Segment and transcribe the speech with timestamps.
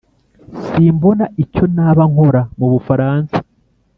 [0.63, 3.37] simbona icyo naba nkora mu bufaransa.